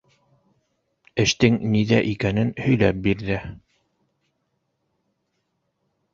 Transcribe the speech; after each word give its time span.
Эштең 1.23 1.59
ниҙә 1.75 1.99
икәнен 2.13 2.49
һөйләп 2.65 3.05
бирҙе. 3.09 3.39